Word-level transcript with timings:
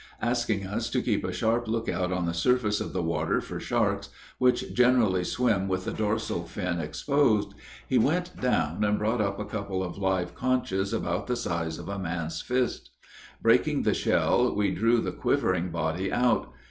Asking 0.23 0.65
us 0.65 0.89
to 0.89 1.01
keep 1.03 1.23
a 1.23 1.31
sharp 1.31 1.67
lookout 1.67 2.11
on 2.11 2.25
the 2.25 2.33
surface 2.33 2.81
of 2.81 2.91
the 2.91 3.03
water 3.03 3.39
for 3.39 3.59
sharks, 3.59 4.09
which 4.39 4.73
generally 4.73 5.23
swim 5.23 5.67
with 5.67 5.85
the 5.85 5.93
dorsal 5.93 6.47
fin 6.47 6.79
exposed, 6.79 7.53
he 7.87 7.99
went 7.99 8.35
down 8.41 8.83
and 8.83 8.97
brought 8.97 9.21
up 9.21 9.39
a 9.39 9.45
couple 9.45 9.83
of 9.83 9.99
live 9.99 10.33
conchs 10.33 10.91
about 10.91 11.27
the 11.27 11.35
size 11.35 11.77
of 11.77 11.87
a 11.87 11.99
man's 11.99 12.41
fist. 12.41 12.89
Breaking 13.43 13.83
the 13.83 13.93
shell, 13.93 14.55
we 14.55 14.71
drew 14.71 15.01
the 15.01 15.11
quivering 15.11 15.69
body 15.69 16.11
out. 16.11 16.51